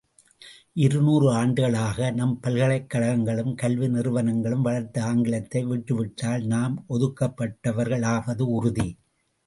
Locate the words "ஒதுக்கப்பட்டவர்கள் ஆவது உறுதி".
6.89-8.89